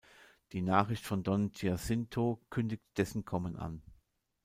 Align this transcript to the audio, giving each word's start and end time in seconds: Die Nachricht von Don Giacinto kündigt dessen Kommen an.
Die 0.51 0.63
Nachricht 0.63 1.05
von 1.05 1.21
Don 1.21 1.51
Giacinto 1.51 2.41
kündigt 2.49 2.81
dessen 2.97 3.23
Kommen 3.23 3.55
an. 3.55 3.83